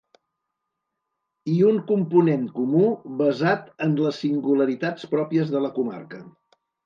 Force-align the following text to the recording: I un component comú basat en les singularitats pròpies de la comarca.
I 1.55 1.57
un 1.71 1.75
component 1.91 2.47
comú 2.55 2.81
basat 3.21 3.69
en 3.87 3.93
les 4.05 4.23
singularitats 4.25 5.07
pròpies 5.15 5.55
de 5.57 5.65
la 5.67 5.73
comarca. 5.79 6.23